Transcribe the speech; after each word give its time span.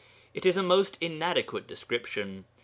It 0.33 0.47
is 0.47 0.57
a 0.57 0.63
most 0.63 0.97
inadequate 0.99 1.67
description. 1.67 2.45